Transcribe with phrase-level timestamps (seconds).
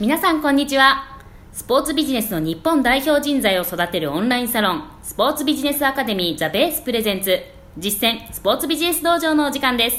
[0.00, 1.18] 皆さんこんにちは。
[1.52, 7.36] スポーツビジネスの日本代表人材を育てるオンラインサロンスポーツビジネスアカデミーザベースプレゼンツ。
[7.76, 9.98] 実践スポーツビジネス道場のお時間です。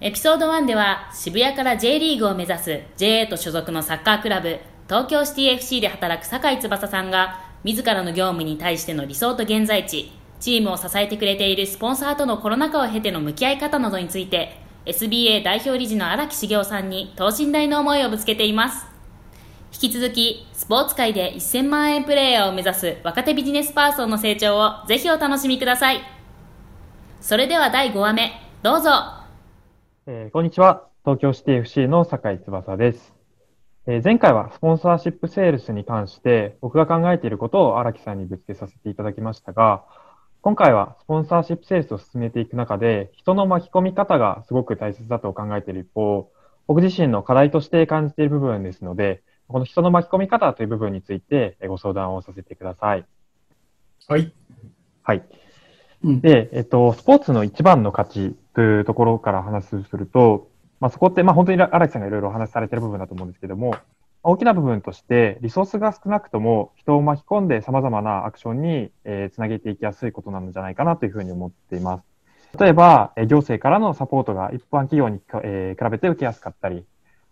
[0.00, 18.86] エピソード1では渋谷から J リーグを目指す JA と所属のサッカークラブ東京シティ FC で働く酒井翼さんが自らの業務に対しての理想と現在地チームを支えてくれているスポンサーとのコロナ禍を経ての向き合い方などについて SBA 代表理事の荒木茂雄さんに等身大の思いをぶつけています。
[19.72, 26.00] 引き続きスポーツ界で1000万円プレーヤーを目指す若手ビジネスパーソンの成長をぜひお楽しみください。
[27.20, 28.90] それでは第5話目どうぞ、
[30.06, 30.88] えー、こんにちは。
[31.04, 33.12] 東京シティ FC の酒井翼です、
[33.86, 39.84] えー、前回はスポンサーシップセールスに関して僕が考えていることを荒木さんにぶつけさせていただきましたが
[40.44, 46.30] 今回はスポンサーシップセールスを進めていく中で、人の巻き込み方がすごく大切だと考えている一方、
[46.66, 53.06] 僕自身の課題として感じている部分ですので、この人の巻き込み方という部分についてご相談をさせてください。
[54.06, 54.34] はい。
[55.02, 55.22] はい。
[56.04, 63.76] うん、で、えっと、スポーツの一番の価値というところから話すすると、まあ、そこって、まあ、本当に荒木さんがいろいろお話しされている部分だと思うんですけども、
[64.26, 72.04] 大きな部分として、リソースが少なくとも人を巻き込んで様々なアクションに、えー、つなげていきやすいことなのじゃないかなというふうに思っています。
[72.58, 76.86] 例えば、行政からのサポートが一般企業に、えー、比べて受けやすかったり、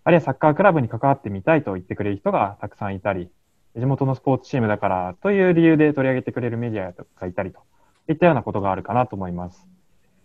[0.05, 3.31] あるいはサッカークラブに関わってみたいと言ってくれる人がたくさんいたり、
[3.75, 7.61] 地元のスポーツチームだからという理由で取り上げてくれるメディアがいたりと
[8.09, 9.67] いったようなことがあるかなと思います。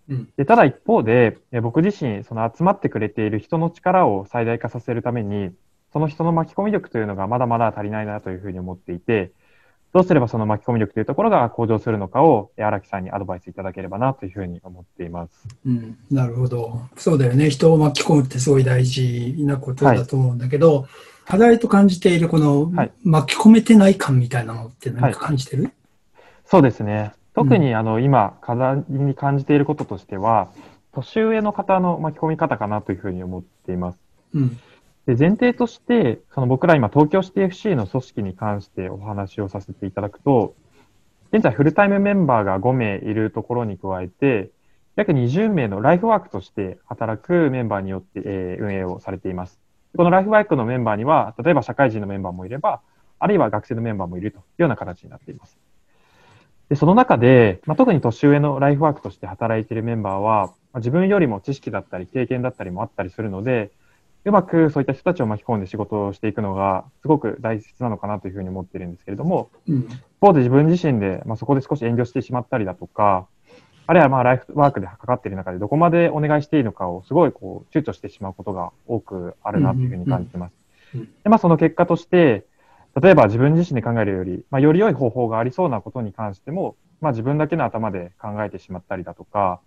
[0.10, 5.52] うん、でただ一方で、僕自身、その集まってくれている人の力を最大化させるために、
[5.94, 9.32] その人の巻き込み力というのがまだまだ足りないなというふうに思っていて、
[9.94, 15.48] どうすればその巻き込み力というところが向上するのかを荒木さんにアドバイスいただければなというふうに思っています。
[15.66, 16.82] うん、なるほど。
[16.98, 17.50] そうだよね。
[17.50, 20.88] 人を巻き込むってすごい大事なことだと思うんだけど、はい、
[21.26, 22.72] 課題と感じているこの
[23.04, 25.74] 巻き込めてない感みたいなのって何か感じてる、はい、
[26.46, 27.14] そうですね。
[27.34, 30.50] 特にあの、今課題に感じていることとしては、
[30.92, 34.00] 年上の方の巻き込み方かなというふうに思っています。
[34.36, 34.60] うん
[35.08, 40.54] で前提として、その僕ら今東京シティ FC の組織に関してお話をさせていただくと、
[41.32, 44.52] 現在フルタイムメンバーが5名いるところに加えて、
[44.98, 49.62] 約20名のライフワークとして働くメンバーによって、えー、運営をされています。
[49.96, 52.82] このライフワークのメンバーには、例えば社会人のメンバーもいれば、
[53.18, 55.58] あるいは学生のメンバーもいるというような形になっています。
[56.68, 63.72] でその中で、まあ、特に年上のライフワークとして働いているメンバーは、まあ、自分よりも知識だったり経験だったりもあったりするので、
[64.26, 73.28] うまくそういった人たちを巻き込んで仕事をしていくのがすごく大切なのかなというふうに思っているんですけれども、うん、一方で自分自身で、まあ、そこで少し遠慮してしまったりだとか、
[73.88, 80.54] あるいはまあライフワークでかかっている中でどこまでお願いしていいのかをすごいこう躊躇してしまうことが多くあるなというふうに感じています。
[81.24, 82.46] でまあ、その結果として、
[83.02, 89.62] 例えば自分自身で考えるより、まあ、より良い方法がありそうなことに関しても、まあ、自分だけの頭で考えてしまったりだとか、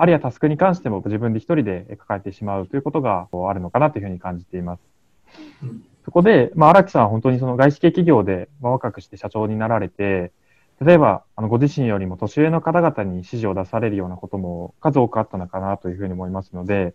[0.00, 4.80] あるいはタスクに関しても自分で一人で抱えてしまうということがあるのかなというふうに感じています。
[5.62, 10.32] うん、そこで、まあ、荒木さんは本当にその外資系企業で若くして社長になられて、
[10.80, 16.94] 例えば、あの、ご自身よりも年上の方々に指示を出されるようなことも数多くあったのかなというふうに思いますので、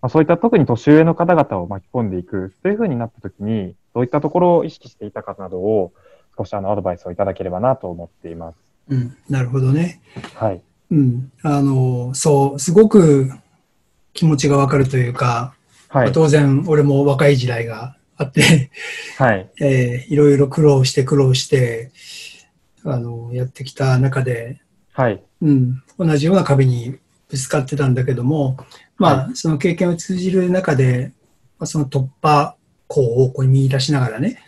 [0.00, 5.92] まあ、そういった特に年上の方々を巻き込んでいくというふうになったときに、どういったところを意識していたかなどを
[6.38, 8.56] 少しあのアドバイスをいただければなと思っています。
[8.88, 10.00] うん、なるほどね。
[10.34, 10.62] はい。
[10.90, 13.30] うん、あの、そう、すごく
[14.12, 15.54] 気持ちがわかるというか、
[15.88, 18.70] はい、当然俺も若い時代があって
[19.18, 21.90] はい、 えー、いろいろ苦労して苦労して、
[22.84, 24.60] あの、やってきた中で、
[24.92, 26.98] はい、うん、同じような壁に
[27.28, 28.56] ぶつかってたんだけども、
[28.96, 31.12] まあ、はい、その経験を通じる中で、
[31.58, 32.56] まあ、その突破
[32.88, 34.38] 口をこう見出しながらね、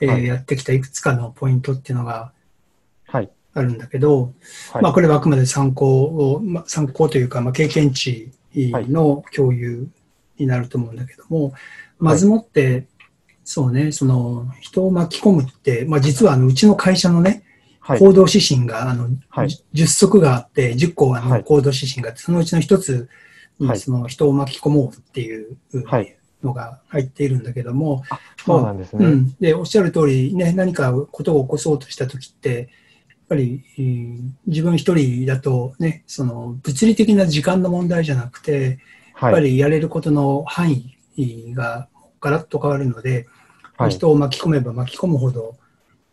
[0.00, 2.32] えー、やってきたいくつかのポイントっていうのが、
[3.06, 4.32] はい、あるんだけど、
[4.72, 9.88] はい、まあこれはあくまで参考を、まあ、参考というか、まあ、経験値の共有
[10.38, 11.54] になると思うんだけども、
[11.98, 12.86] まずもって、
[13.44, 17.42] そうね、その人を巻き込むって、まあ実はあのうちの会社のね、
[17.96, 23.08] 行動指針があの、はい、10則があって、10個あの行動指針があって、そのうちの一つ
[23.58, 25.56] にその人を巻き込もうっていう
[26.42, 28.02] のが入っているんだけども、
[28.44, 29.06] そうなんですね。
[29.06, 32.68] うん、で、おっしゃる通りね、何かことを起こそうとしたときって、
[33.28, 38.78] ぱり、えー、自分一人だとね、その物理的な時間の問題じゃなくて、
[39.20, 40.72] やっぱりやれることの範
[41.16, 41.88] 囲が
[42.20, 43.26] ガラッと変わるので、
[43.76, 45.56] はい、人を巻き込めば巻き込むほど、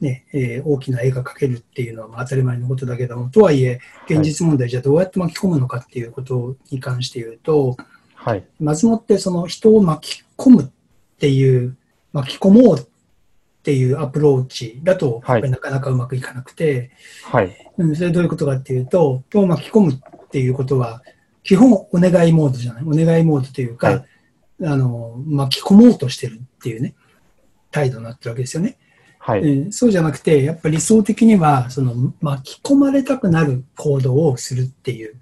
[0.02, 3.80] ねえー、大きな絵が描けるっていうのは当たり前のことだけども、とはいえ、
[4.10, 7.78] 現実問題じゃどうやって巻き込むのかっていうことに関して言うと、
[8.16, 10.68] はい、まずもってその人を巻き込むっ
[11.20, 11.78] ていう
[12.12, 12.88] 巻き込もう
[13.66, 16.92] っていうアプローチだと、やっぱりなかなかうまくいかなくて、
[17.24, 17.58] はい。
[17.96, 21.02] それどういうことかっていうと、を巻き込むっていうことは、
[21.42, 22.84] 基本お願いモードじゃない？
[22.84, 24.06] お願いモードというか、はい、
[24.66, 26.94] あの、巻き込もうとしてるっていうね、
[27.72, 28.78] 態度になってるわけですよね。
[29.18, 35.16] はい、えー、そうじゃなくて、やっぱり理想的には、その巻き込まれたくなる行動をするっていう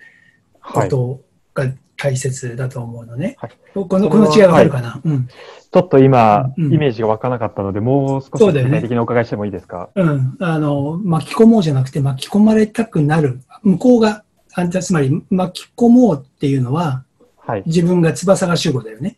[0.61, 1.21] こと
[1.53, 1.71] が
[2.03, 3.37] 大切だと思うのね。
[3.39, 9.89] はい、このこの違いはあるかな、はい、うん、ちょっと今、うん、イメージが湧かなかったので、もう少し具体的にお伺いしてもいいですか？
[9.95, 10.37] う、ね、うん。
[10.41, 13.39] あの、巻き込もうじゃなくて巻き込まれたくなる。
[13.61, 17.05] 向こうが、あつまり巻き込もうっていうのは、
[17.37, 19.15] はい、自分が翼が主語だよね。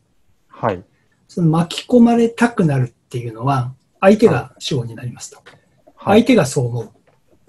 [0.47, 0.83] はい。
[1.27, 5.37] その巻き込まれたくなるっていうのは、相手が主語になりますと。
[5.95, 6.89] はい、相手がそう思う。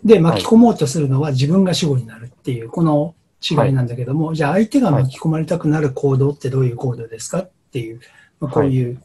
[0.03, 8.01] で、巻き込もうとするのは自分が主語になるっていう、この違いなんだけども、はい、じゃあ相手が巻き込まれたくなる行動ってどういう行動ですかっていう、
[8.41, 9.01] まあ、こういう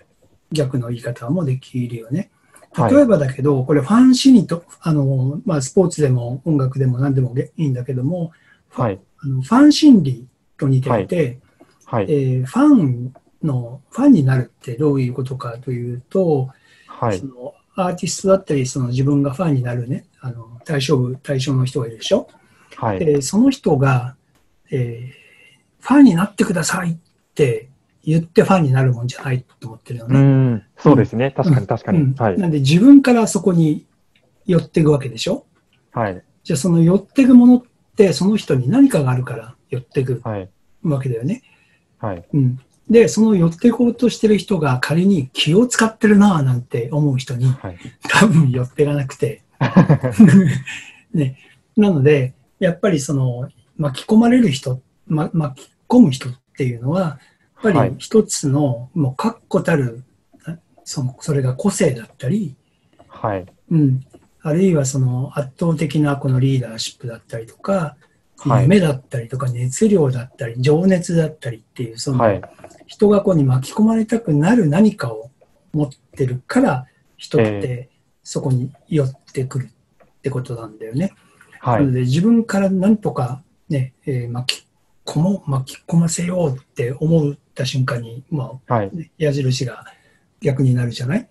[0.51, 2.31] 逆の言い方もできるよね。
[2.89, 8.31] 例えばだけど、これファン心理と、あの、まあ、スポーツでも音楽でも何でもいいんだけども、
[8.69, 11.39] はい、あのファン心理と似ていて、
[11.85, 13.13] はい、えー、ファン
[13.43, 16.49] の、ファンになるってどういうことかというと、
[16.87, 22.29] はい、そのアーティストだったり、その自分がファンになるね、あの対象部、対象の人がいるでしょ。
[22.77, 24.15] はい、でその人が、
[24.71, 26.95] えー、ファンになってくださいっ
[27.35, 27.69] て
[28.03, 30.19] 言ってファンになるもんじゃないと思ってるよね。
[30.19, 31.31] うんそうですね。
[31.31, 32.37] 確かに確かに、うん、はい。
[32.37, 33.85] なんで自分からそこに
[34.45, 35.45] 寄っていくわけでしょ？
[35.91, 36.23] はい。
[36.43, 37.63] じゃあその寄っていくものっ
[37.95, 40.21] てその人に何かがあるから寄っていく
[40.83, 41.43] わけだよね。
[41.99, 42.25] はい。
[42.33, 42.59] うん。
[42.89, 47.77] で、その寄っていこうとしてる人が仮に気を使ってるなぁなんて思う人に、はい、
[48.09, 49.43] 多分寄っていかなくて。
[51.13, 51.37] ね。
[51.77, 53.49] なので、やっぱりその
[53.81, 57.19] 巻き込まれる人、ま、巻き込む人っていうのは、
[57.63, 60.03] やっぱり一つの、もう確固たる、
[60.83, 62.55] その、それが個性だったり、
[63.07, 63.45] はい。
[63.71, 64.01] うん。
[64.43, 67.95] あるいはその圧倒的なこのリーダーシップだったりとか、
[68.45, 72.41] 夢だったりとか熱量だったり情熱だったりっていうその
[72.87, 75.29] 人がここに巻き込まれたくなる何かを
[75.73, 76.87] 持ってるから
[77.17, 77.89] 人って
[78.23, 81.13] そこに寄ってくるってことなんだよね。
[81.59, 84.67] はい、なので自分から何とかね、えー、巻き
[85.05, 89.85] 込も巻き込ませようって思った瞬間に、まあ、はい、矢印が
[90.41, 91.27] 逆になるじゃない？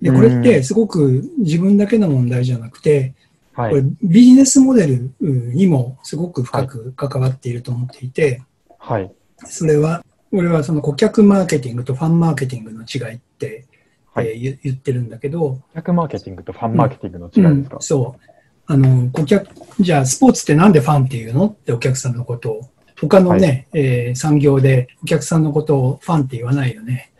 [0.00, 3.14] で、これってすごく自分だけの問題じゃなくて、
[3.52, 8.42] はい、これビジネスモデルにもすごく深く関わっていると思っていて、
[8.78, 9.12] はい、
[9.44, 13.66] それは、俺はその顧客マーケティングとファンマーケティングの違いって、
[14.14, 18.37] はい、えー、言ってるんだけど、顧客マーケティングとファンマーケティングの違いですか、うんうん、そう。
[18.70, 19.48] あの、顧客、
[19.80, 21.46] じゃあスポーツってなんでファンっていうの？
[21.46, 22.70] ってお客さんのことを、
[23.00, 27.10] 他のね、はい、えー、産業でお客さんのことをファンって言わないよね。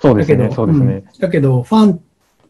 [0.00, 1.20] そうですね、そうですね、うん。
[1.20, 2.00] だけど、ファン、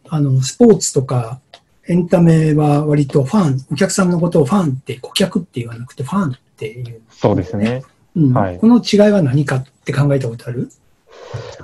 [0.08, 1.40] あの、スポーツとか
[1.88, 7.82] エンタメは割とファン、お客さんのことをファンって顧客って言わなくてファンっていう、ね、そうですね。
[8.14, 8.32] うん。
[8.32, 10.70] はい、この違いは何かって考えたことある？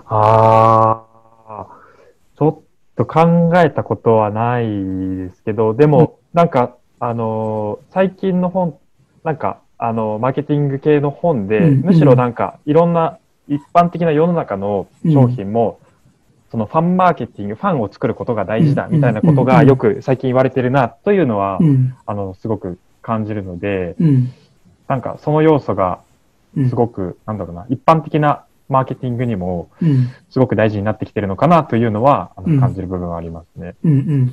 [0.06, 1.04] あ
[1.48, 1.66] あ、
[2.38, 2.58] ちょっ
[2.96, 8.78] と考えたことはないですけど、でも、うん、なんか、あのー、最近の本、
[9.24, 13.18] なんか、あのー、マーケティング系の本で、うん、むしろなんか、いろんな
[13.48, 15.78] 一般的な世の中の商品も、
[16.50, 21.58] そのファンマーケティング、ファンを作ることが大事だみたいなことがよく最近言われてるなというのは、
[22.06, 23.96] あの、すごく感じるので、
[24.86, 26.00] なんかその要素が
[26.68, 29.70] すごく、なんだろうな、一般的なマーケティングにも、
[30.30, 33.74] すごく大事になってきてるのかなというのは、感じる部分はありますね。
[33.82, 34.32] うんうん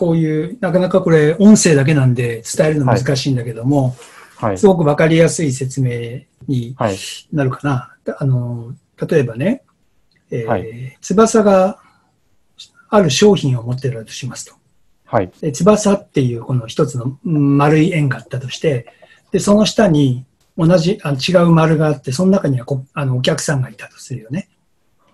[0.00, 3.94] こういう、なかなかこれ、音声だけなんで伝えるの難しいんだけども、
[4.36, 6.74] はい、すごくわかりやすい説明に
[7.30, 7.70] なるかな。
[7.70, 9.62] はい、あの、例えばね、
[10.30, 11.80] えー、はい、翼が
[12.88, 14.54] ある商品を持っているとしますと。
[15.04, 15.30] はい。
[15.42, 18.86] で翼っていうこの一つの丸い円があったとして、
[19.32, 20.24] で、その下に
[20.56, 24.48] 同じ、あ違う丸があって、その中にはこあのお客さんがいたとするよね。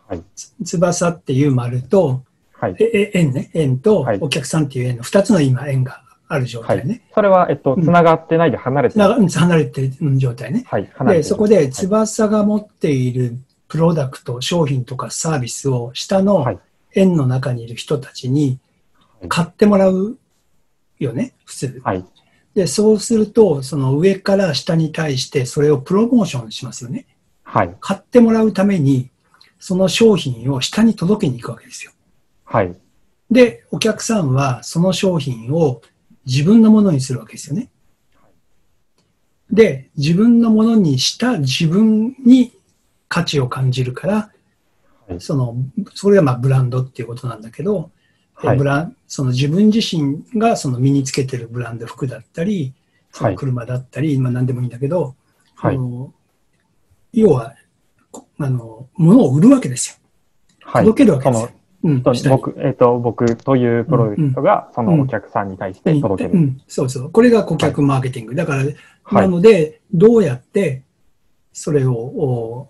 [0.07, 0.23] はい。
[0.65, 2.23] 翼っていう丸と、
[2.59, 6.85] はい、え円ね、円とお客さんっていう円の二つの今円がある状態ね。
[6.85, 10.65] はい、それは、えっと、繋がってないで離れてる、うん、離れてる状態ね。
[10.67, 10.91] はい。
[11.07, 16.59] で、そこで翼が持っているプロダクト、商品とかサービスを下の
[16.95, 18.59] 円の中にいる人たちに
[19.29, 20.19] 買ってもらう
[20.99, 21.81] よね、普通。
[21.85, 22.05] はい。
[22.55, 27.07] で、そうすると、その上から下に対してそれをプロモーションしますよね。
[27.43, 27.77] はい。
[27.81, 29.11] 買ってもらうために、
[29.59, 31.93] その商品を下に届けに行くわけですよ。
[32.47, 32.77] はい。
[33.31, 35.83] で、お客さんはその商品を
[36.25, 37.71] 自分のものにするわけですよね。
[39.51, 42.53] で、自分のものにした自分に
[43.09, 45.57] 価値を感じるから、その、
[45.95, 47.91] それがまあブランドっていうことなんだけど、
[48.35, 52.75] はい、ブラその自分自身がその身につけてるブランド服だったり、
[53.13, 55.15] その車だったり、はい、まあ何でもいいんだけど、
[55.55, 55.79] はい、
[57.13, 57.55] 要は、
[58.39, 59.97] あの、物を売るわけですよ。
[60.63, 61.51] はい、届けるわけですよ。
[61.87, 66.45] うん、僕、えっ、ー、と、僕というプロジェクトが、そのお客さんに対して届ける、うん。
[66.45, 67.11] うん、そうそう。
[67.11, 68.35] これが顧客マーケティング。
[68.35, 68.65] だから、
[69.23, 70.83] なので、どうやって
[71.53, 72.69] それを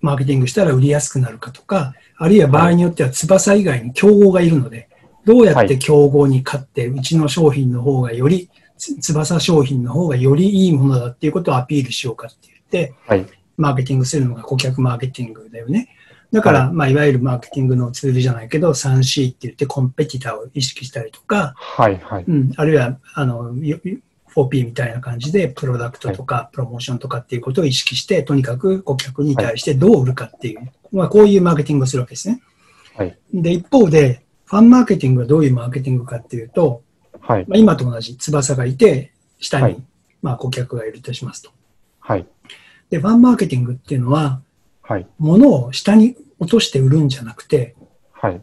[0.00, 4.88] マーケティングしたら売りやすくなるかとか、あるいは場合によっては翼以外に競合がいるので、
[5.24, 13.26] どうやって競合に勝って、うちの商品の方がより、翼商品の方がよりいいものだっていうことをアピールしようかって言って、はい、
[13.56, 15.88] マーケティングするのが顧客マーケティングだよね。
[16.32, 22.24] だから、はい、まあ、いわゆるマーケティングのツールじゃないけど、3C って言ってコンペティターを意識したりとか、はいはい。
[22.26, 32.40] うん、あるいは、あの、4P みたいな感じで、プロダクトとか、プロモーションとかっていうことを意識して、とにかく顧客に対してどう売るかっていう、まあ、こういうマーケティングをするわけですね。
[32.96, 33.18] はい。
[33.34, 36.82] で、一方で、ファンマーケティングはどういうマーケティングかっていうと、
[37.20, 37.44] はい。
[37.46, 39.82] まあ、今と同じ翼がいて、下に、
[40.22, 41.50] まあ、顧客がいるとしますと。
[42.00, 42.26] はい。
[42.90, 44.40] で、ファンマーケティングっていうのは、
[44.82, 45.06] はい。
[45.18, 47.76] 物を下に落として売るんじゃなくて、
[48.10, 48.40] はい。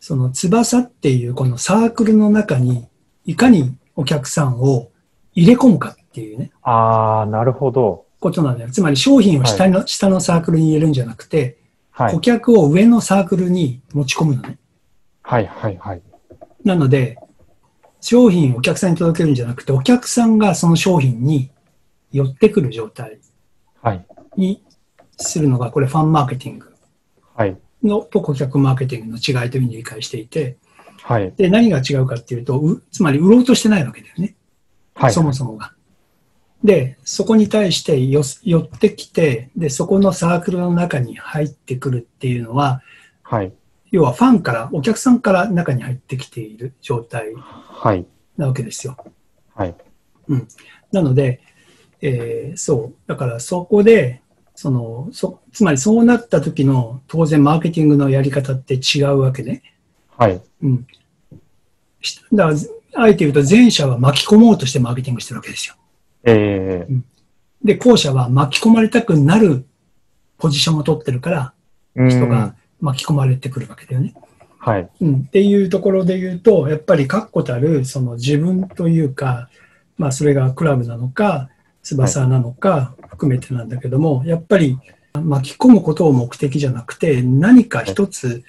[0.00, 2.88] その翼っていうこのサークルの中に、
[3.26, 4.90] いかにお客さんを
[5.34, 6.50] 入れ込むかっていうね。
[6.62, 8.06] ああ、なるほど。
[8.18, 8.70] ことなんだよ。
[8.70, 11.58] つまり商品を下の、はい、下のサークルに入れるんじゃなくて、
[11.90, 14.58] はい、顧客を上のサークルに持ち込むのね。
[15.22, 16.02] はいはいはい。
[16.64, 17.18] なので、
[18.00, 21.50] 商品をお客さんに届けるんじゃなくて、お客さんがその商品に
[22.10, 23.18] 寄ってくる状態
[24.36, 24.64] に
[25.18, 26.67] するのが、これファンマーケティング
[27.82, 30.56] のと顧客マーケティングの違いというふうに理解していて、
[31.02, 34.36] はい、で何が違うかっていうと、つまり売ろうとしてないわけだよね。
[34.94, 35.72] はい、そもそもが。
[36.64, 38.20] で、そこに対して寄
[38.60, 42.82] ってきて、で、そこのサークルの中に入ってくるっていうのは、
[43.22, 43.52] はい、
[43.90, 47.32] 要はファンから、お客さんから中に入ってきている状態
[48.36, 48.96] なわけですよ。
[49.54, 49.74] はい。
[50.28, 50.48] うん。
[50.92, 51.40] なので、
[52.00, 52.94] えー、そう。
[53.06, 54.22] だからそこで、
[54.58, 59.62] その、そ、つまりそうなった時の当然マーケティングのやり方って違うわけね。
[60.16, 60.40] はい。
[60.64, 60.86] うん。
[62.32, 62.56] だから、
[63.04, 65.76] あえて言うと前者は巻き込もうとしてマーケティングしてるわけですよ。
[66.24, 67.04] ええーうん、
[67.62, 69.64] で、後者は巻き込まれたくなる
[70.38, 71.52] ポジションを取ってるから、
[71.94, 74.12] 人が巻き込まれてくるわけだよね。
[74.58, 74.90] はい。
[75.00, 75.14] うん。
[75.18, 79.50] っていうところで言うと、やっぱり確固たる、その自分というか、
[79.98, 81.48] まあそれがクラブなのか、
[81.96, 84.78] 翼なのか含めてなんだけども、はい、やっぱり
[85.14, 88.44] 巻き込むことを目的じゃなくて、何か一つ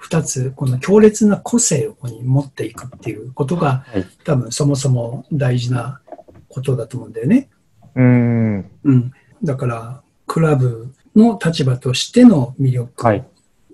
[0.00, 6.00] 二つ、この強烈な個性をここに持っていくっていうことが、はい、多分そもそも大事な
[6.48, 7.50] ことだと思うんだよね。
[7.94, 8.70] うん。
[8.84, 9.12] うん。
[9.44, 13.24] だから、クラブの立場としての魅力、はい、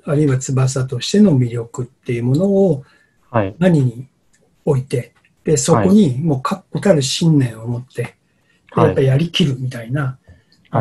[0.04, 2.84] あるいは翼としての魅力っていうものを
[3.58, 4.08] 何に
[4.64, 8.15] 置いて、で、そこにもう確固たる信念を持って、
[8.76, 10.18] やっぱやりきるみたいな、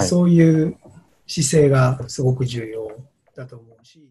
[0.01, 0.77] そういう
[1.27, 2.91] 姿勢がすごく重要
[3.35, 4.09] だと思うし。